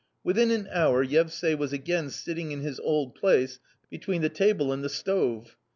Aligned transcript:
Within 0.23 0.49
an 0.49 0.67
hour 0.71 1.05
Yevsay 1.05 1.53
was 1.59 1.71
again 1.73 2.09
sitting 2.09 2.51
in 2.51 2.61
his 2.61 2.79
old 2.79 3.13
place 3.13 3.59
between 3.91 4.23
the 4.23 4.29
table 4.29 4.73
and 4.73 4.83
the 4.83 4.89
store. 4.89 5.45